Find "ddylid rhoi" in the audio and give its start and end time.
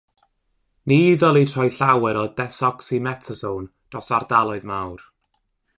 1.23-1.67